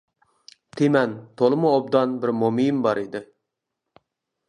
[0.79, 1.13] تىمەن،
[1.43, 3.27] تولىمۇ ئوبدان بىر مومىيىم بار ئىدى.